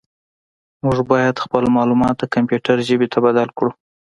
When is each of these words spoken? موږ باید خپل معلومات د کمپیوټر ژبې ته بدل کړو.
موږ 0.83 0.97
باید 1.11 1.35
خپل 1.45 1.63
معلومات 1.77 2.15
د 2.19 2.23
کمپیوټر 2.35 2.77
ژبې 2.87 3.07
ته 3.13 3.19
بدل 3.25 3.47
کړو. 3.57 3.71